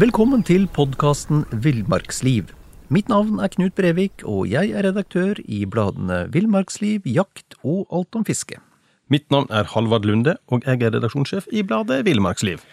Velkommen 0.00 0.40
til 0.40 0.62
podkasten 0.72 1.42
Villmarksliv. 1.60 2.54
Mitt 2.88 3.10
navn 3.12 3.36
er 3.44 3.50
Knut 3.52 3.74
Brevik, 3.76 4.22
og 4.24 4.46
jeg 4.48 4.70
er 4.72 4.86
redaktør 4.86 5.36
i 5.44 5.58
bladene 5.68 6.22
Villmarksliv, 6.32 7.04
Jakt 7.04 7.58
og 7.60 7.82
Alt 7.92 8.16
om 8.16 8.24
fiske. 8.24 8.56
Mitt 9.12 9.26
navn 9.34 9.50
er 9.52 9.68
Halvard 9.68 10.08
Lunde, 10.08 10.38
og 10.48 10.64
jeg 10.64 10.80
er 10.80 10.94
redaksjonssjef 10.94 11.50
i 11.52 11.66
bladet 11.66 12.00
Villmarksliv. 12.08 12.64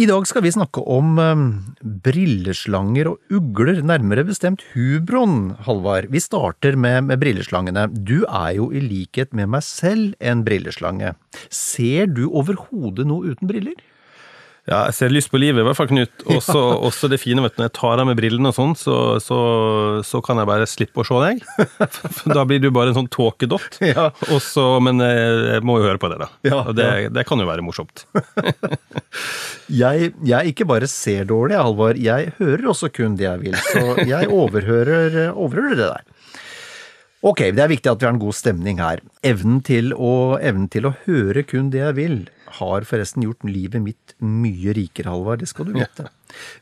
I 0.00 0.08
dag 0.08 0.24
skal 0.30 0.46
vi 0.46 0.54
snakke 0.56 0.80
om 0.96 1.12
um, 1.20 1.46
brilleslanger 1.82 3.12
og 3.12 3.36
ugler, 3.36 3.84
nærmere 3.84 4.24
bestemt 4.24 4.64
hubron, 4.72 5.58
Halvard. 5.68 6.08
Vi 6.08 6.24
starter 6.24 6.72
med, 6.72 7.10
med 7.10 7.20
brilleslangene. 7.20 7.90
Du 7.92 8.22
er 8.22 8.54
jo 8.62 8.72
i 8.72 8.80
likhet 8.80 9.36
med 9.36 9.52
meg 9.58 9.68
selv 9.68 10.16
en 10.24 10.46
brilleslange. 10.48 11.18
Ser 11.52 12.08
du 12.08 12.30
overhodet 12.30 13.10
noe 13.12 13.34
uten 13.34 13.50
briller? 13.50 13.76
Ja, 14.70 14.84
jeg 14.86 14.94
ser 14.94 15.10
lyst 15.10 15.30
på 15.32 15.40
livet, 15.42 15.58
i 15.58 15.66
hvert 15.66 15.74
fall, 15.74 15.88
Knut. 15.90 16.22
Også, 16.30 16.54
ja. 16.54 16.74
også 16.86 17.08
det 17.10 17.18
fine, 17.18 17.42
vet 17.42 17.56
du, 17.56 17.58
når 17.58 17.66
jeg 17.66 17.74
tar 17.80 17.98
av 17.98 18.06
meg 18.06 18.14
brillene 18.20 18.52
og 18.52 18.54
sånn, 18.54 18.76
så, 18.78 18.98
så, 19.18 19.38
så, 20.06 20.20
kan 20.22 20.38
jeg 20.38 20.46
bare 20.46 20.68
slippe 20.70 21.02
å 21.02 21.06
se 21.08 21.18
deg. 21.18 21.40
da 22.36 22.44
blir 22.46 22.62
du 22.62 22.68
bare 22.74 22.92
en 22.92 23.00
sånn 23.00 23.10
tåkedott. 23.10 23.80
Ja. 23.82 24.12
men 24.86 25.02
jeg 25.02 25.64
må 25.66 25.80
jo 25.80 25.88
høre 25.88 25.98
på 25.98 26.12
det, 26.12 26.20
da. 26.22 26.30
Ja, 26.46 26.60
og 26.62 26.76
det, 26.78 26.86
det, 27.10 27.26
kan 27.26 27.42
jo 27.42 27.48
være 27.48 27.64
morsomt. 27.66 28.04
jeg, 29.82 30.12
jeg, 30.22 30.54
ikke 30.54 30.68
bare 30.70 30.86
ser 30.90 31.26
dårlig, 31.32 31.58
Halvor, 31.58 31.98
jeg 31.98 32.30
hører 32.38 32.70
også 32.70 32.92
kun 32.94 33.18
det 33.18 33.26
jeg 33.26 33.42
vil. 33.42 33.58
Så 33.66 34.06
jeg 34.06 34.30
overhører, 34.30 35.24
overhører 35.34 35.74
det 35.74 35.90
der. 35.90 36.06
Ok, 37.22 37.44
det 37.54 37.62
er 37.62 37.70
viktig 37.70 37.90
at 37.90 37.98
vi 37.98 38.06
har 38.06 38.14
en 38.14 38.22
god 38.22 38.34
stemning 38.34 38.78
her. 38.82 39.02
Evnen 39.26 39.58
til, 39.66 39.90
å, 39.94 40.38
evnen 40.42 40.70
til 40.70 40.88
å 40.88 40.94
høre 41.04 41.44
kun 41.46 41.68
det 41.74 41.82
jeg 41.82 41.98
vil, 41.98 42.16
har 42.58 42.86
forresten 42.88 43.24
gjort 43.26 43.44
livet 43.46 43.82
mitt 43.84 44.14
mye 44.22 44.74
rikere, 44.76 45.12
Halvard. 45.12 45.42
Det 45.42 45.50
skal 45.50 45.68
du 45.68 45.76
vite. 45.76 46.08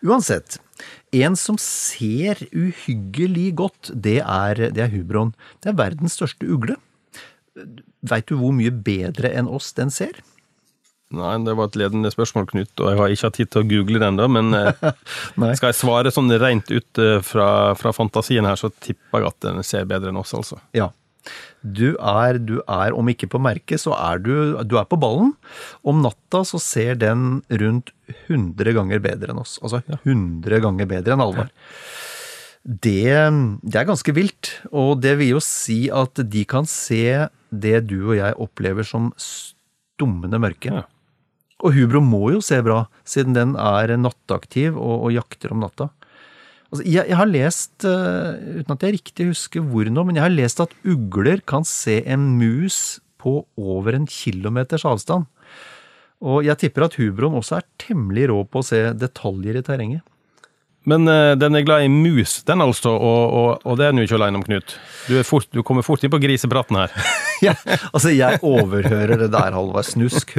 Uansett, 0.07 0.59
en 1.17 1.37
som 1.39 1.59
ser 1.61 2.43
uhyggelig 2.51 3.51
godt, 3.61 3.93
det 3.95 4.21
er, 4.23 4.67
det 4.75 4.87
er 4.87 4.93
hubroen. 4.95 5.35
Det 5.63 5.73
er 5.73 5.81
verdens 5.81 6.19
største 6.19 6.49
ugle. 6.49 6.79
Veit 8.07 8.31
du 8.31 8.37
hvor 8.41 8.55
mye 8.57 8.73
bedre 8.73 9.33
enn 9.37 9.51
oss 9.51 9.73
den 9.77 9.93
ser? 9.95 10.23
Nei, 11.11 11.33
det 11.43 11.57
var 11.59 11.67
et 11.67 11.77
ledende 11.81 12.11
spørsmål, 12.13 12.47
Knut, 12.53 12.71
og 12.79 12.93
jeg 12.93 12.99
har 13.01 13.13
ikke 13.13 13.27
hatt 13.27 13.37
tid 13.41 13.51
til 13.51 13.65
å 13.65 13.69
google 13.73 13.99
det 13.99 14.09
ennå. 14.13 14.29
Men 14.31 14.55
eh, 14.55 14.85
skal 15.59 15.73
jeg 15.73 15.81
svare 15.81 16.13
sånn 16.15 16.31
rent 16.39 16.71
ut 16.71 17.01
eh, 17.03 17.19
fra, 17.27 17.49
fra, 17.79 17.93
fantasien 17.97 18.47
her, 18.47 18.59
så 18.61 18.71
tipper 18.71 19.25
jeg 19.25 19.33
at 19.33 19.41
den 19.49 19.67
ser 19.67 19.89
bedre 19.91 20.13
enn 20.13 20.21
oss, 20.21 20.37
altså. 20.39 20.61
Ja. 20.77 20.93
Du 21.61 21.93
er, 21.97 22.39
du 22.41 22.59
er 22.65 22.95
om 22.97 23.09
ikke 23.13 23.29
på 23.31 23.41
merket, 23.43 23.83
så 23.83 23.93
er 23.97 24.21
du, 24.25 24.33
du 24.65 24.77
er 24.81 24.87
på 24.89 24.99
ballen. 25.01 25.35
Om 25.85 26.01
natta 26.05 26.43
så 26.49 26.61
ser 26.63 26.97
den 27.01 27.43
rundt 27.63 27.93
100 28.29 28.77
ganger 28.79 29.03
bedre 29.05 29.35
enn 29.35 29.43
oss. 29.43 29.59
Altså 29.61 29.83
100 30.01 30.63
ganger 30.65 30.89
bedre 30.91 31.17
enn 31.17 31.25
Alvar. 31.25 31.53
Det, 32.61 33.09
det, 33.65 33.77
er 33.77 33.89
ganske 33.89 34.13
vilt, 34.13 34.55
og 34.69 34.99
det 35.01 35.15
vil 35.21 35.37
jo 35.37 35.45
si 35.45 35.87
at 35.93 36.21
de 36.29 36.45
kan 36.49 36.69
se 36.69 37.29
det 37.51 37.79
du 37.89 38.13
og 38.13 38.19
jeg 38.19 38.37
opplever 38.37 38.85
som 38.87 39.09
stummende 39.21 40.41
mørke. 40.43 40.73
Ja. 40.83 40.85
Og 41.61 41.75
hubro 41.77 42.01
må 42.05 42.31
jo 42.35 42.43
se 42.45 42.61
bra, 42.65 42.85
siden 43.05 43.37
den 43.37 43.57
er 43.61 43.93
nattaktiv 44.01 44.77
og, 44.77 45.09
og 45.09 45.17
jakter 45.17 45.53
om 45.53 45.65
natta. 45.65 45.91
Altså, 46.71 46.85
jeg, 46.87 47.03
jeg, 47.11 47.19
har 47.19 47.27
lest, 47.27 47.73
uh, 47.83 48.61
uten 48.61 48.77
at 48.77 48.85
jeg 48.87 48.97
riktig 49.01 49.27
husker 49.33 49.65
hvor 49.67 49.89
nå, 49.91 50.05
men 50.07 50.19
jeg 50.19 50.27
har 50.29 50.35
lest 50.35 50.63
at 50.63 50.75
ugler 50.87 51.43
kan 51.43 51.67
se 51.67 51.99
en 52.07 52.29
mus 52.39 53.01
på 53.21 53.41
over 53.59 53.99
en 53.99 54.07
kilometers 54.09 54.87
avstand. 54.87 55.27
Og 56.21 56.45
jeg 56.47 56.61
tipper 56.61 56.87
at 56.87 56.95
hubroen 57.01 57.39
også 57.41 57.59
er 57.59 57.67
temmelig 57.81 58.29
rå 58.31 58.43
på 58.47 58.63
å 58.63 58.67
se 58.67 58.85
detaljer 58.95 59.59
i 59.59 59.65
terrenget. 59.67 60.05
Men 60.89 61.05
uh, 61.11 61.35
den 61.37 61.59
er 61.59 61.67
glad 61.67 61.85
i 61.85 61.91
mus, 61.93 62.39
den 62.49 62.63
altså, 62.65 62.95
og, 62.95 63.35
og, 63.41 63.67
og 63.67 63.81
det 63.81 63.89
er 63.89 63.93
den 63.93 64.01
jo 64.01 64.07
ikke 64.09 64.21
aleine 64.21 64.41
om, 64.41 64.47
Knut. 64.47 64.77
Du, 65.11 65.19
fort, 65.27 65.51
du 65.53 65.65
kommer 65.67 65.85
fort 65.85 66.07
inn 66.07 66.13
på 66.13 66.23
grisepraten 66.23 66.79
her. 66.81 66.95
ja, 67.51 67.57
altså 67.91 68.15
jeg 68.15 68.41
overhører 68.47 69.27
det 69.27 69.33
der, 69.35 69.59
Halvard. 69.59 69.91
Snusk. 69.91 70.39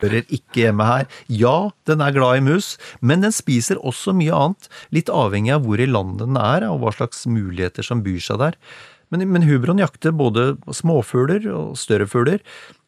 Hører 0.00 0.24
ikke 0.32 0.64
hjemme 0.64 0.86
her. 0.88 1.08
Ja, 1.28 1.70
den 1.88 2.00
er 2.04 2.14
glad 2.16 2.38
i 2.38 2.44
mus, 2.44 2.74
men 3.04 3.24
den 3.24 3.34
spiser 3.36 3.80
også 3.84 4.14
mye 4.16 4.36
annet, 4.36 4.70
litt 4.94 5.12
avhengig 5.12 5.52
av 5.56 5.66
hvor 5.66 5.82
i 5.82 5.88
landet 5.88 6.24
den 6.26 6.40
er 6.40 6.66
og 6.70 6.80
hva 6.82 6.94
slags 6.96 7.26
muligheter 7.28 7.86
som 7.86 8.04
byr 8.06 8.22
seg 8.24 8.40
der. 8.40 8.56
Men, 9.10 9.26
men 9.32 9.44
hubroen 9.44 9.82
jakter 9.82 10.14
både 10.14 10.54
småfugler 10.76 11.48
og 11.52 11.74
større 11.80 12.06
fugler. 12.08 12.44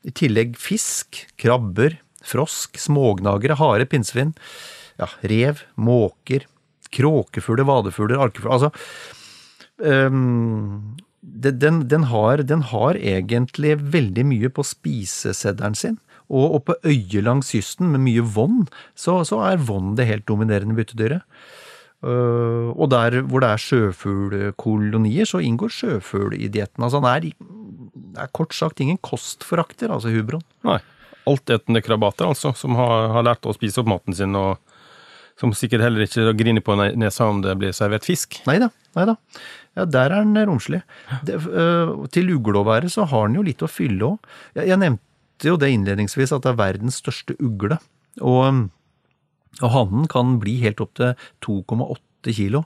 I 0.06 0.14
tillegg 0.14 0.54
fisk, 0.60 1.24
krabber, 1.40 1.98
frosk, 2.26 2.78
smågnagere, 2.78 3.58
hare, 3.58 3.86
pinnsvin, 3.90 4.32
ja, 5.00 5.08
rev, 5.26 5.64
måker, 5.74 6.46
kråkefugler, 6.92 7.66
vadefugler, 7.66 8.20
arkefugler 8.20 8.52
Altså 8.52 8.70
um, 9.78 10.96
den, 11.22 11.88
den, 11.88 12.04
har, 12.10 12.42
den, 12.46 12.64
har, 12.70 12.98
egentlig 12.98 13.76
veldig 13.94 14.24
mye 14.28 14.50
på 14.52 14.64
spiseseddelen 14.66 15.78
sin. 15.78 15.98
Og, 16.32 16.56
og 16.56 16.62
på 16.68 16.78
øyer 16.88 17.26
langs 17.26 17.52
kysten 17.52 17.92
med 17.92 18.02
mye 18.06 18.24
vonn, 18.24 18.64
så, 18.96 19.20
så 19.28 19.42
er 19.50 19.60
vonn 19.60 19.92
det 19.98 20.08
helt 20.08 20.26
dominerende 20.28 20.76
byttedyret. 20.78 21.26
Uh, 22.02 22.74
og 22.74 22.88
der 22.90 23.20
hvor 23.30 23.44
det 23.44 23.52
er 23.52 23.62
sjøfuglkolonier, 23.62 25.28
så 25.28 25.38
inngår 25.44 25.70
sjøfugl 25.70 26.34
i 26.34 26.48
dietten. 26.50 26.82
Altså 26.82 26.98
han 26.98 27.06
er, 27.12 27.28
er, 28.16 28.32
kort 28.34 28.56
sagt 28.58 28.82
ingen 28.82 28.98
kostforakter, 28.98 29.92
altså 29.92 30.10
hubroen. 30.10 30.42
Nei. 30.66 30.80
Altetende 31.30 31.84
krabater, 31.84 32.26
altså, 32.26 32.50
som 32.58 32.74
har, 32.74 33.12
har, 33.14 33.26
lært 33.28 33.46
å 33.46 33.54
spise 33.54 33.84
opp 33.84 33.92
maten 33.92 34.16
sin, 34.18 34.34
og 34.34 34.58
som 35.38 35.54
sikkert 35.54 35.84
heller 35.84 36.08
ikke 36.08 36.34
griner 36.38 36.64
på 36.64 36.74
nesa 36.76 37.28
om 37.30 37.38
det 37.44 37.54
blir 37.60 37.76
servert 37.76 38.08
fisk. 38.08 38.40
Nei 38.50 38.58
da. 38.62 38.72
Nei 38.98 39.06
da. 39.08 39.14
Ja, 39.78 39.86
der 39.88 40.12
er 40.12 40.26
den 40.26 40.36
romslig. 40.50 40.82
Det, 41.24 41.38
uh, 41.38 42.02
til 42.12 42.34
ugleåværet 42.34 42.92
så 42.92 43.06
har 43.08 43.30
den 43.30 43.38
jo 43.38 43.46
litt 43.46 43.62
å 43.62 43.70
fylle 43.70 44.10
òg. 44.10 44.34
Jeg, 44.58 44.72
jeg, 44.72 44.80
nevnte 44.82 45.06
jo 45.50 45.58
det 45.58 45.72
innledningsvis 45.74 46.32
at 46.36 46.44
det 46.44 46.52
er 46.52 46.60
verdens 46.60 47.00
største 47.02 47.34
ugle. 47.42 47.80
Og 48.22 48.68
og 49.60 49.72
hannen 49.74 50.08
kan 50.08 50.38
bli 50.40 50.56
helt 50.62 50.80
opp 50.80 50.94
til 50.96 51.12
2,8 51.44 52.32
kilo. 52.32 52.62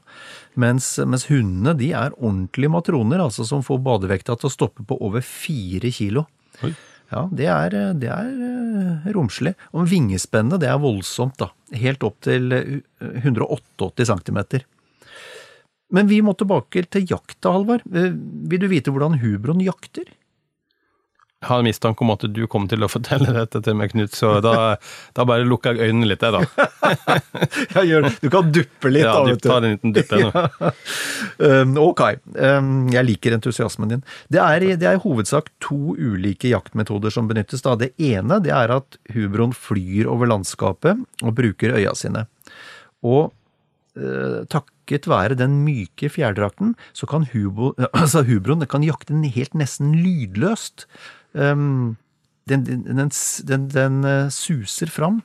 Mens, 0.60 0.92
mens, 1.02 1.26
hundene 1.30 1.74
de 1.78 1.90
er 1.96 2.14
ordentlige 2.14 2.70
matroner, 2.70 3.22
altså 3.24 3.46
som 3.48 3.64
får 3.66 3.80
badevekta 3.82 4.36
til 4.36 4.50
å 4.50 4.54
stoppe 4.54 4.86
på 4.86 4.98
over 5.02 5.24
4 5.24 5.90
kilo. 5.96 6.26
Oi. 6.62 6.74
Ja, 7.06 7.22
det 7.30 7.46
er, 7.46 7.74
det 7.94 8.10
er 8.10 8.30
uh, 8.34 9.10
romslig. 9.14 9.54
Og 9.74 9.86
vingespennet, 9.90 10.58
det 10.62 10.70
er 10.70 10.80
voldsomt, 10.82 11.36
da. 11.38 11.52
Helt 11.78 12.02
opp 12.06 12.18
til 12.26 12.50
188 12.98 14.08
cm. 14.10 14.40
Men 15.94 16.10
vi 16.10 16.18
må 16.26 16.34
tilbake 16.34 16.82
til 16.90 17.06
jakta, 17.06 17.54
Halvard. 17.54 17.86
Uh, 17.86 18.10
vil 18.50 18.62
du 18.62 18.70
vite 18.70 18.94
hvordan 18.94 19.20
hubroen 19.22 19.62
jakter? 19.62 20.10
Har 21.46 21.62
en 21.62 21.66
mistanke 21.68 22.04
om 22.04 22.12
at 22.14 22.24
du 22.32 22.42
kommer 22.50 22.70
til 22.70 22.84
å 22.84 22.88
fortelle 22.90 23.32
dette 23.36 23.62
til 23.64 23.76
meg, 23.78 23.92
Knut, 23.92 24.14
så 24.16 24.36
da, 24.44 24.76
da 25.16 25.26
bare 25.28 25.46
lukker 25.46 25.78
jeg 25.78 25.90
øynene 25.92 26.10
litt, 26.10 26.24
jeg, 26.24 26.34
da. 26.34 26.66
Ja, 27.76 27.84
gjør 27.86 28.06
det. 28.06 28.12
Du 28.22 28.28
kan 28.32 28.50
duppe 28.54 28.90
litt, 28.92 29.04
Ja, 29.06 29.14
da. 29.20 29.30
vet 29.30 29.42
du. 29.42 29.48
tar 29.48 29.64
en 29.66 29.76
liten 29.76 29.96
dupp 29.96 30.14
ennå. 30.16 30.32
Um, 31.36 31.74
ok, 31.80 32.00
um, 32.40 32.68
jeg 32.92 33.04
liker 33.04 33.34
entusiasmen 33.36 33.90
din. 33.90 34.02
Det 34.32 34.40
er, 34.40 34.64
det 34.80 34.86
er 34.88 34.96
i 34.96 35.02
hovedsak 35.02 35.50
to 35.62 35.94
ulike 35.98 36.48
jaktmetoder 36.48 37.12
som 37.12 37.28
benyttes. 37.28 37.60
Da. 37.64 37.74
Det 37.80 37.90
ene 38.00 38.38
det 38.44 38.52
er 38.56 38.72
at 38.72 38.96
hubroen 39.14 39.52
flyr 39.56 40.08
over 40.10 40.30
landskapet 40.30 41.02
og 41.22 41.34
bruker 41.36 41.76
øya 41.76 41.92
sine. 41.98 42.24
Og 43.06 43.34
eh, 43.98 44.42
takket 44.52 45.08
være 45.10 45.36
den 45.38 45.60
myke 45.66 46.08
fjærdrakten, 46.12 46.74
så 46.96 47.08
kan 47.10 47.28
hubo, 47.34 47.74
altså 48.00 48.24
hubroen 48.26 48.64
kan 48.70 48.86
jakte 48.86 49.16
helt 49.36 49.56
nesten 49.58 49.92
lydløst. 50.00 50.86
Um, 51.36 51.96
den, 52.48 52.64
den, 52.64 52.86
den, 52.88 53.68
den, 53.68 54.00
eh, 54.06 54.28
suser 54.32 54.90
fram 54.92 55.20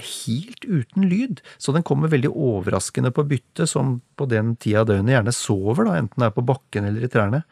helt 0.00 0.64
uten 0.64 1.04
lyd, 1.04 1.42
så 1.60 1.74
den 1.74 1.84
kommer 1.84 2.10
veldig 2.12 2.30
overraskende 2.32 3.12
på 3.12 3.26
byttet, 3.28 3.68
som 3.68 3.98
på 4.16 4.26
den 4.30 4.54
tida 4.56 4.82
av 4.82 4.88
døgnet 4.88 5.12
gjerne 5.12 5.34
sover, 5.36 5.84
da, 5.84 5.98
enten 6.00 6.22
det 6.22 6.30
er 6.30 6.36
på 6.36 6.44
bakken 6.48 6.88
eller 6.88 7.04
i 7.04 7.10
trærne. 7.12 7.42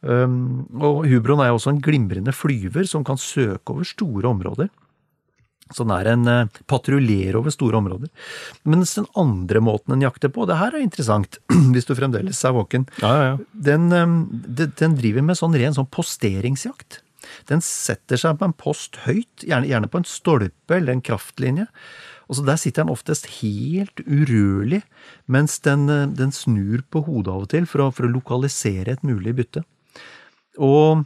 Um, 0.00 0.64
og 0.80 1.04
hubroen 1.06 1.44
er 1.44 1.52
jo 1.52 1.58
også 1.60 1.74
en 1.74 1.82
glimrende 1.84 2.32
flyver 2.34 2.88
som 2.88 3.04
kan 3.06 3.20
søke 3.20 3.76
over 3.76 3.86
store 3.86 4.32
områder. 4.32 4.72
Så 5.72 5.86
den 5.86 5.94
er 5.96 6.10
en 6.12 6.28
uh, 6.28 6.60
patruljerer 6.70 7.38
over 7.40 7.54
store 7.54 7.80
områder. 7.80 8.10
Mens 8.68 8.94
den 8.98 9.08
andre 9.18 9.62
måten 9.64 9.94
den 9.94 10.04
jakter 10.04 10.32
på, 10.32 10.46
det 10.48 10.58
her 10.60 10.76
er 10.76 10.84
interessant, 10.84 11.38
hvis 11.74 11.88
du 11.88 11.94
fremdeles 11.98 12.42
er 12.44 12.56
våken, 12.56 12.88
Ja, 13.02 13.12
ja, 13.12 13.24
ja. 13.30 13.38
den, 13.70 13.88
um, 13.92 14.18
den 14.52 14.98
driver 14.98 15.26
med 15.30 15.40
sånn 15.40 15.56
ren 15.56 15.76
sånn 15.76 15.90
posteringsjakt. 15.92 17.00
Den 17.48 17.62
setter 17.64 18.18
seg 18.20 18.38
på 18.38 18.48
en 18.48 18.56
post 18.58 18.98
høyt, 19.06 19.44
gjerne, 19.46 19.68
gjerne 19.70 19.90
på 19.90 20.02
en 20.02 20.08
stolpe 20.08 20.76
eller 20.76 20.96
en 20.96 21.04
kraftlinje. 21.04 21.68
Og 22.28 22.38
så 22.38 22.44
Der 22.46 22.56
sitter 22.56 22.84
den 22.84 22.92
oftest 22.94 23.26
helt 23.42 24.02
urørlig, 24.06 24.82
mens 25.26 25.58
den, 25.60 25.88
eh, 25.90 26.06
den 26.06 26.32
snur 26.32 26.82
på 26.90 27.04
hodet 27.04 27.28
av 27.28 27.42
og 27.42 27.48
til 27.48 27.66
for 27.66 27.84
å, 27.84 27.92
for 27.92 28.06
å 28.06 28.12
lokalisere 28.12 28.92
et 28.92 29.02
mulig 29.04 29.34
bytte. 29.36 29.64
Og 30.58 31.04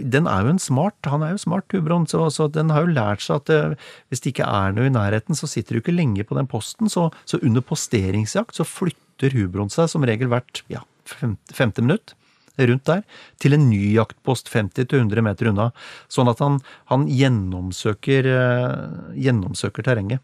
den 0.00 0.28
er 0.30 0.46
jo 0.46 0.54
en 0.54 0.62
smart, 0.62 0.96
han 1.08 1.24
er 1.24 1.34
jo 1.34 1.42
smart, 1.42 1.68
Hubron, 1.74 2.06
så, 2.10 2.24
så 2.32 2.48
den 2.52 2.72
har 2.72 2.86
jo 2.86 2.94
lært 2.94 3.24
seg 3.24 3.42
at 3.42 3.52
eh, 3.52 3.76
hvis 4.12 4.24
det 4.24 4.32
ikke 4.34 4.48
er 4.48 4.74
noe 4.76 4.88
i 4.88 4.94
nærheten, 4.94 5.38
så 5.38 5.50
sitter 5.50 5.76
du 5.76 5.82
ikke 5.82 5.94
lenge 5.96 6.24
på 6.28 6.38
den 6.38 6.48
posten. 6.50 6.90
Så, 6.92 7.10
så 7.28 7.40
under 7.42 7.64
posteringsjakt 7.64 8.58
så 8.58 8.66
flytter 8.68 9.36
Hubron 9.36 9.72
seg 9.72 9.90
som 9.92 10.06
regel 10.08 10.32
hvert 10.32 10.64
ja, 10.72 10.84
femte, 11.08 11.56
femte 11.56 11.84
minutt 11.84 12.16
rundt 12.60 12.84
der, 12.84 13.00
til 13.40 13.56
en 13.56 13.64
ny 13.70 13.94
jaktpost 13.94 14.50
50-100 14.52 15.24
meter 15.24 15.48
unna, 15.48 15.70
sånn 16.12 16.28
at 16.28 16.42
han, 16.44 16.58
han 16.92 17.06
gjennomsøker, 17.08 18.28
eh, 18.28 19.16
gjennomsøker 19.24 19.88
terrenget. 19.88 20.20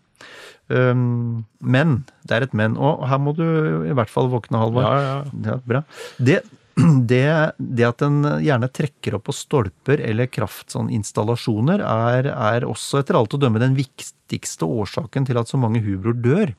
Um, 0.69 1.47
men, 1.65 2.03
det 2.29 2.35
er 2.37 2.45
et 2.45 2.55
men, 2.57 2.75
og 2.77 3.07
her 3.09 3.21
må 3.23 3.33
du 3.33 3.47
i 3.89 3.95
hvert 3.97 4.13
fall 4.13 4.29
våkne, 4.29 4.61
Halvard. 4.61 4.85
Ja, 4.85 4.99
ja, 5.01 5.15
ja. 5.17 5.55
Ja, 5.55 5.57
bra. 5.65 5.81
Det, 6.21 6.43
det, 7.11 7.53
det 7.59 7.87
at 7.89 8.03
den 8.03 8.23
gjerne 8.45 8.71
trekker 8.71 9.19
opp 9.19 9.29
på 9.29 9.37
stolper 9.37 10.03
eller 10.05 10.31
kraftinstallasjoner, 10.31 11.83
er, 11.83 12.31
er 12.33 12.67
også 12.69 13.03
etter 13.03 13.19
alt 13.19 13.35
å 13.35 13.41
dømme 13.43 13.63
den 13.63 13.77
viktigste 13.79 14.69
årsaken 14.69 15.29
til 15.29 15.41
at 15.41 15.51
så 15.51 15.61
mange 15.61 15.83
hubroer 15.85 16.19
dør. 16.23 16.57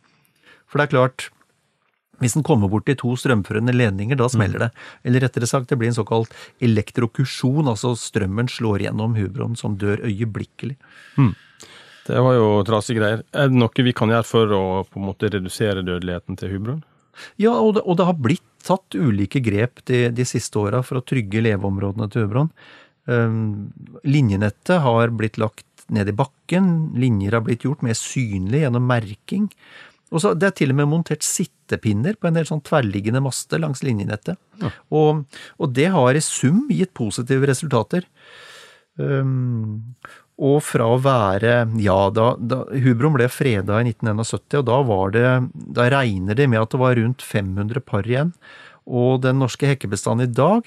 For 0.69 0.80
det 0.80 0.89
er 0.89 0.94
klart, 0.95 1.30
hvis 2.19 2.36
den 2.36 2.45
kommer 2.45 2.69
bort 2.71 2.86
til 2.89 2.98
to 3.00 3.16
strømførende 3.19 3.74
ledninger, 3.75 4.18
da 4.19 4.27
smeller 4.31 4.66
det. 4.66 4.69
Eller 5.07 5.24
rettere 5.24 5.48
sagt, 5.50 5.69
det 5.71 5.80
blir 5.80 5.92
en 5.92 5.98
såkalt 5.98 6.33
elektrokusjon, 6.63 7.69
altså 7.72 7.95
strømmen 7.98 8.51
slår 8.51 8.89
gjennom 8.89 9.15
hubroen 9.18 9.56
som 9.60 9.77
dør 9.80 10.04
øyeblikkelig. 10.10 10.75
Det 12.10 12.22
var 12.25 12.36
jo 12.36 12.45
trasige 12.68 13.00
greier. 13.00 13.24
Er 13.38 13.51
det 13.51 13.60
noe 13.62 13.86
vi 13.86 13.95
kan 13.95 14.12
gjøre 14.12 14.27
for 14.27 14.56
å 14.56 14.63
på 14.89 15.00
en 15.00 15.07
måte 15.12 15.30
redusere 15.31 15.86
dødeligheten 15.86 16.39
til 16.39 16.56
hubroen? 16.56 16.83
Ja, 17.42 17.56
og 17.57 17.75
det, 17.77 17.86
og 17.86 18.00
det 18.00 18.07
har 18.10 18.19
blitt 18.19 18.45
tatt 18.66 18.95
ulike 18.95 19.42
grep 19.44 19.83
de, 19.89 20.07
de 20.13 20.27
siste 20.27 20.60
åra 20.60 20.83
for 20.86 21.00
å 21.00 21.06
trygge 21.06 21.44
leveområdene 21.45 22.10
til 22.12 22.27
Øvron. 22.27 22.51
Um, 23.10 23.69
linjenettet 24.06 24.83
har 24.83 25.13
blitt 25.18 25.39
lagt 25.42 25.66
ned 25.89 26.12
i 26.12 26.16
bakken, 26.16 26.92
linjer 27.00 27.38
har 27.38 27.45
blitt 27.48 27.66
gjort 27.66 27.81
mer 27.86 27.98
synlige 27.98 28.68
gjennom 28.68 28.86
merking. 28.86 29.48
Og 30.10 30.24
så 30.24 30.33
Det 30.38 30.48
er 30.48 30.56
til 30.57 30.74
og 30.74 30.80
med 30.80 30.89
montert 30.89 31.25
sittepinner 31.25 32.18
på 32.18 32.30
en 32.30 32.38
del 32.38 32.48
sånn 32.50 32.63
tverrliggende 32.66 33.22
master 33.22 33.62
langs 33.62 33.83
linjenettet. 33.86 34.39
Og, 34.89 35.25
og 35.57 35.74
det 35.74 35.89
har 35.94 36.18
i 36.18 36.24
sum 36.25 36.65
gitt 36.74 36.94
positive 36.98 37.50
resultater. 37.50 38.07
Um, 38.98 39.95
og 40.39 40.62
fra 40.63 40.88
å 40.94 41.00
være 41.03 41.53
Ja, 41.83 41.97
da, 42.15 42.31
da 42.39 42.63
Hubroen 42.71 43.18
ble 43.18 43.27
freda 43.31 43.81
i 43.81 43.91
1971, 43.91 44.62
og 44.62 44.65
da 44.69 44.80
var 44.88 45.13
det 45.15 45.27
Da 45.75 45.89
regner 45.91 46.38
de 46.39 46.47
med 46.47 46.62
at 46.63 46.74
det 46.74 46.81
var 46.81 46.97
rundt 47.00 47.25
500 47.25 47.83
par 47.83 48.07
igjen. 48.07 48.33
Og 48.89 49.19
den 49.21 49.38
norske 49.41 49.68
hekkebestanden 49.69 50.25
i 50.25 50.33
dag 50.33 50.65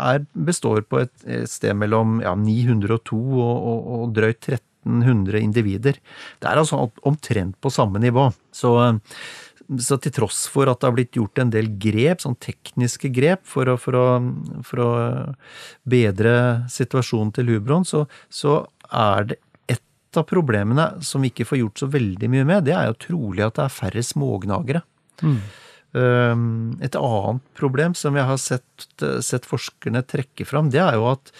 er, 0.00 0.24
består 0.34 0.82
på 0.88 1.04
et 1.04 1.12
sted 1.50 1.76
mellom 1.78 2.18
ja, 2.24 2.32
902 2.34 3.20
og, 3.20 3.52
og, 3.54 3.84
og 3.98 4.16
drøyt 4.16 4.48
1300 4.48 5.38
individer. 5.38 6.00
Det 6.42 6.48
er 6.50 6.58
altså 6.58 6.88
omtrent 7.06 7.54
på 7.62 7.70
samme 7.70 8.02
nivå. 8.02 8.26
Så, 8.50 8.74
så 9.80 9.98
til 10.02 10.14
tross 10.14 10.44
for 10.50 10.70
at 10.70 10.80
det 10.80 10.88
har 10.88 10.96
blitt 10.96 11.16
gjort 11.16 11.40
en 11.42 11.52
del 11.52 11.70
grep, 11.80 12.22
sånn 12.24 12.36
tekniske 12.42 13.12
grep, 13.14 13.44
for 13.48 13.70
å, 13.70 13.78
for 13.80 13.96
å, 13.98 14.04
for 14.66 14.82
å 14.84 14.90
bedre 15.88 16.34
situasjonen 16.72 17.32
til 17.36 17.54
hubroen, 17.54 17.86
så, 17.88 18.04
så 18.32 18.60
er 18.88 19.32
det 19.32 19.40
et 19.72 20.20
av 20.20 20.26
problemene 20.28 20.88
som 21.04 21.24
vi 21.24 21.32
ikke 21.32 21.48
får 21.48 21.62
gjort 21.62 21.82
så 21.84 21.90
veldig 21.92 22.30
mye 22.32 22.48
med, 22.48 22.66
det 22.68 22.76
er 22.76 22.90
jo 22.90 23.00
trolig 23.06 23.46
at 23.46 23.56
det 23.58 23.66
er 23.66 23.76
færre 23.78 24.04
smågnagere. 24.04 24.82
Mm. 25.22 25.38
Et 25.92 26.96
annet 26.96 27.42
problem 27.58 27.94
som 27.96 28.16
jeg 28.16 28.28
har 28.28 28.40
sett, 28.40 28.86
sett 29.24 29.48
forskerne 29.48 30.04
trekke 30.08 30.46
fram, 30.48 30.70
det 30.72 30.80
er 30.84 30.96
jo 30.96 31.10
at 31.12 31.32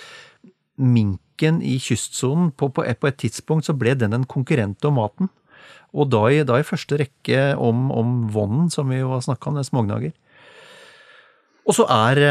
minken 0.77 1.61
i 1.65 1.79
kystsonen 1.83 2.51
på, 2.57 2.69
på, 2.73 2.85
på 2.85 3.09
et 3.09 3.21
tidspunkt 3.21 3.69
så 3.69 3.77
ble 3.77 3.95
den 3.99 4.17
en 4.17 4.29
konkurrent 4.29 4.85
om 4.89 5.01
maten. 5.01 5.33
Og 5.93 6.09
da 6.13 6.23
i, 6.33 6.43
da 6.49 6.59
i 6.61 6.67
første 6.67 6.99
rekke 7.03 7.53
om, 7.61 7.91
om 7.93 8.15
vonden, 8.33 8.71
som 8.73 8.89
vi 8.93 9.03
jo 9.03 9.13
har 9.13 9.25
snakka 9.25 9.51
om, 9.51 9.59
den 9.59 9.69
smågnager. 9.69 10.15
Og 11.69 11.77
så 11.77 11.87
er 11.93 12.23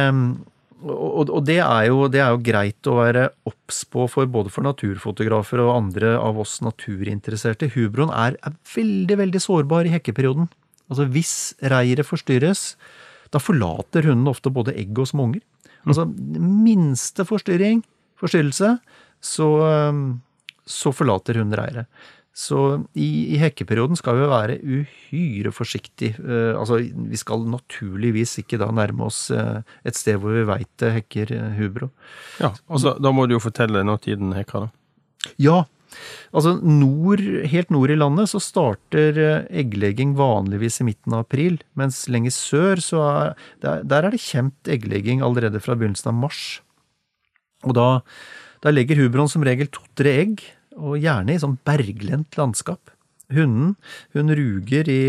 og, 0.81 1.29
og 1.29 1.43
det, 1.45 1.59
er 1.61 1.87
jo, 1.91 2.07
det 2.09 2.21
er 2.23 2.31
jo 2.33 2.41
greit 2.41 2.87
å 2.89 2.97
være 2.97 3.27
obs 3.45 3.83
på 3.85 4.07
for 4.09 4.29
både 4.33 4.49
for 4.53 4.65
naturfotografer 4.65 5.61
og 5.61 5.75
andre 5.75 6.15
av 6.17 6.39
oss 6.41 6.57
naturinteresserte. 6.65 7.69
Hubroen 7.75 8.09
er, 8.17 8.37
er 8.41 8.55
veldig, 8.73 9.19
veldig 9.21 9.41
sårbar 9.43 9.85
i 9.85 9.93
hekkeperioden. 9.93 10.49
Altså 10.89 11.05
Hvis 11.13 11.35
reiret 11.61 12.07
forstyrres, 12.07 12.73
da 13.31 13.39
forlater 13.39 14.09
hunden 14.09 14.31
ofte 14.31 14.51
både 14.53 14.73
egg 14.79 14.97
og 14.99 15.11
småunger. 15.11 15.43
Altså 15.85 16.07
minste 16.09 17.25
forstyrring, 17.29 17.85
forstyrrelse, 18.19 18.73
så, 19.21 19.49
så 20.65 20.93
forlater 20.93 21.39
hunden 21.39 21.57
reiret. 21.57 22.09
Så 22.41 22.59
i, 22.97 23.35
i 23.35 23.39
hekkeperioden 23.41 23.99
skal 23.99 24.17
vi 24.17 24.29
være 24.31 24.57
uhyre 24.63 25.51
forsiktige. 25.53 26.15
Eh, 26.17 26.53
altså, 26.57 26.79
vi 26.81 27.19
skal 27.19 27.43
naturligvis 27.51 28.39
ikke 28.41 28.57
da 28.61 28.71
nærme 28.73 29.05
oss 29.09 29.27
eh, 29.35 29.59
et 29.85 29.99
sted 29.99 30.17
hvor 30.21 30.33
vi 30.33 30.47
veit 30.49 30.71
det 30.81 30.95
hekker 30.95 31.35
eh, 31.37 31.59
hubro. 31.59 31.91
Ja, 32.41 32.53
altså 32.65 32.95
da, 32.95 32.95
da 33.05 33.11
må 33.13 33.27
du 33.27 33.35
jo 33.35 33.43
fortelle 33.43 33.83
når 33.85 34.01
tiden 34.07 34.33
hekker, 34.33 34.65
da. 34.65 35.29
Ja, 35.41 35.59
altså 36.33 36.55
nord, 36.63 37.21
helt 37.51 37.69
nord 37.73 37.93
i 37.93 37.97
landet 37.99 38.31
så 38.31 38.41
starter 38.41 39.19
eh, 39.21 39.45
egglegging 39.61 40.15
vanligvis 40.17 40.81
i 40.81 40.87
midten 40.87 41.13
av 41.13 41.27
april, 41.27 41.59
mens 41.77 42.07
lenger 42.11 42.33
sør 42.33 42.81
så 42.81 43.03
er 43.09 43.35
der, 43.61 43.83
der 43.85 44.07
er 44.07 44.15
det 44.15 44.23
kjent 44.23 44.71
egglegging 44.71 45.21
allerede 45.25 45.61
fra 45.61 45.77
begynnelsen 45.77 46.09
av 46.13 46.17
mars. 46.23 46.41
Og 47.67 47.77
da, 47.77 47.87
da 48.65 48.73
legger 48.73 49.03
hubroen 49.03 49.29
som 49.29 49.45
regel 49.45 49.69
to-tre 49.69 50.15
egg, 50.23 50.41
og 50.77 50.99
gjerne 51.01 51.35
i 51.35 51.41
sånn 51.41 51.57
berglendt 51.67 52.37
landskap. 52.39 52.93
Hunden 53.31 53.75
hun 54.15 54.33
ruger 54.35 54.89
i 54.91 55.01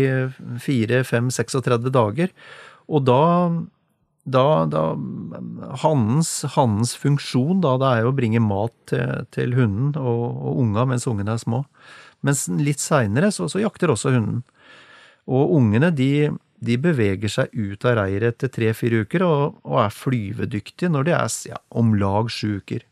4-5-36 0.63 1.89
dager, 1.93 2.31
og 2.87 3.07
da 3.07 3.23
da, 4.23 4.63
da 4.71 4.83
Hannens, 5.81 6.29
hannens 6.55 6.93
funksjon 6.95 7.59
da, 7.63 7.75
det 7.81 7.89
er 7.89 8.05
jo 8.05 8.13
å 8.13 8.15
bringe 8.15 8.39
mat 8.39 8.71
til, 8.87 9.25
til 9.35 9.55
hunden 9.57 9.91
og, 9.99 10.23
og 10.39 10.61
unga 10.63 10.85
mens 10.87 11.07
ungene 11.11 11.35
er 11.35 11.41
små. 11.41 11.63
Mens 12.23 12.45
litt 12.47 12.79
seinere 12.79 13.33
så, 13.35 13.49
så 13.51 13.59
jakter 13.59 13.91
også 13.91 14.13
hunden. 14.15 14.45
Og 15.27 15.51
ungene 15.57 15.91
de, 15.95 16.31
de 16.63 16.77
beveger 16.79 17.31
seg 17.31 17.51
ut 17.51 17.83
av 17.87 17.97
reiret 17.99 18.37
etter 18.37 18.51
tre-fire 18.51 19.03
uker 19.03 19.25
og, 19.27 19.59
og 19.67 19.81
er 19.83 19.97
flyvedyktige 19.97 20.91
når 20.91 21.09
de 21.09 21.15
er 21.17 21.35
ja, 21.51 21.59
om 21.75 21.91
lag 21.99 22.31
sju 22.31 22.61
uker. 22.63 22.87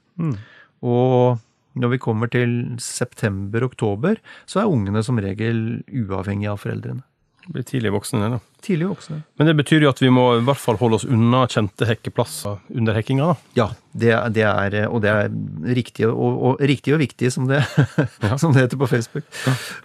Og 0.83 1.39
når 1.79 1.93
vi 1.93 2.01
kommer 2.03 2.31
til 2.31 2.57
september-oktober, 2.81 4.19
så 4.49 4.61
er 4.61 4.71
ungene 4.71 5.03
som 5.05 5.19
regel 5.21 5.81
uavhengige 5.87 6.51
av 6.51 6.61
foreldrene. 6.63 7.05
Blir 7.49 7.63
tidlig 7.65 7.89
voksne, 7.95 8.27
da. 8.29 8.37
Tidlig 8.61 8.91
voksne. 8.91 9.21
Men 9.39 9.47
det 9.49 9.55
betyr 9.57 9.81
jo 9.81 9.89
at 9.89 10.01
vi 10.01 10.11
må 10.13 10.27
i 10.37 10.43
hvert 10.45 10.61
fall 10.61 10.77
holde 10.77 10.99
oss 10.99 11.07
unna 11.09 11.47
kjente 11.49 11.87
hekkeplasser 11.89 12.59
under 12.77 12.97
hekkinga, 12.97 13.31
da. 13.31 13.53
Ja, 13.57 13.67
det, 13.97 14.11
det 14.35 14.45
er, 14.45 14.77
og 14.91 15.01
det 15.01 15.09
er 15.09 15.31
riktig 15.73 16.05
og, 16.11 16.29
og, 16.29 16.61
riktig 16.61 16.93
og 16.93 17.01
viktig, 17.01 17.31
som 17.33 17.49
det, 17.49 17.63
som 18.41 18.53
det 18.53 18.67
heter 18.67 18.81
på 18.81 18.91
Facebook. 18.91 19.25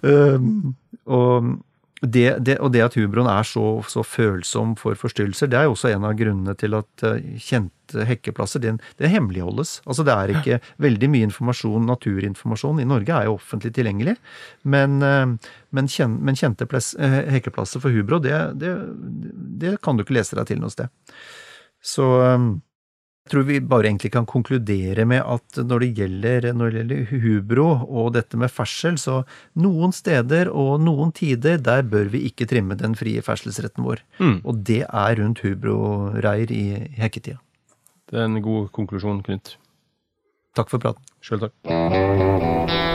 Um, 0.05 0.77
og 1.09 1.57
det, 2.13 2.27
det, 2.47 2.57
og 2.63 2.73
det 2.75 2.83
at 2.85 2.97
hubroen 2.99 3.29
er 3.31 3.47
så, 3.47 3.65
så, 3.91 4.05
følsom 4.07 4.75
for 4.81 4.99
forstyrrelser, 4.99 5.51
det 5.51 5.59
er 5.59 5.67
jo 5.69 5.75
også 5.75 5.91
en 5.93 6.07
av 6.09 6.17
grunnene 6.19 6.55
til 6.59 6.77
at 6.79 7.05
uh, 7.07 7.17
kjente 7.43 8.07
hekkeplasser 8.09 8.63
den, 8.65 8.81
det 9.01 9.11
hemmeligholdes. 9.13 9.81
Altså 9.87 10.07
det 10.07 10.15
er 10.15 10.35
ikke 10.35 10.59
veldig 10.83 11.11
mye 11.13 11.29
informasjon, 11.29 11.89
naturinformasjon 11.89 12.83
i 12.83 12.89
Norge 12.89 13.15
er 13.15 13.29
jo 13.29 13.37
offentlig 13.39 13.73
tilgjengelig. 13.77 14.17
Men, 14.65 14.99
uh, 15.05 15.53
men, 15.77 15.91
kjen, 15.91 16.19
men 16.27 16.39
kjente 16.39 16.69
ples, 16.71 16.93
uh, 17.01 17.19
hekkeplasser 17.37 17.83
for 17.83 17.95
hubro, 17.95 18.21
det, 18.23 18.37
det, 18.61 19.77
kan 19.85 19.97
du 19.97 20.07
ikke 20.07 20.19
lese 20.19 20.39
deg 20.39 20.49
til 20.51 20.63
noe 20.63 20.75
sted. 20.75 20.93
Så 21.85 22.07
jeg 23.27 23.33
tror 23.33 23.43
vi 23.49 23.57
bare 23.59 23.89
egentlig 23.89 24.13
kan 24.15 24.27
konkludere 24.31 25.03
med 25.11 25.19
at 25.27 25.59
når 25.59 25.83
det 25.83 25.89
gjelder, 25.99 26.45
når 26.55 26.71
det 26.71 26.79
gjelder 26.79 27.25
hubro 27.25 27.65
og 27.83 28.13
dette 28.15 28.39
med 28.39 28.53
ferdsel, 28.55 28.95
så 29.03 29.17
noen 29.59 29.91
steder 29.91 30.47
og 30.47 30.79
noen 30.87 31.11
tider, 31.11 31.59
der 31.59 31.83
bør 31.83 32.07
vi 32.15 32.23
ikke 32.31 32.47
trimme 32.47 32.79
den 32.79 32.95
frie 32.95 33.25
ferdselsretten 33.27 33.83
vår. 33.83 34.05
Mm. 34.23 34.39
Og 34.47 34.63
det 34.71 34.85
er 34.87 35.19
rundt 35.19 35.43
hubroreir 35.43 36.55
i 36.55 36.65
hekketida. 37.01 37.43
Det 38.07 38.23
er 38.23 38.31
en 38.31 38.39
god 38.39 38.71
konklusjon, 38.71 39.25
Knut. 39.27 39.57
Takk 40.55 40.71
for 40.71 40.79
praten. 40.87 41.03
Sjøl 41.19 41.49
takk. 41.49 42.95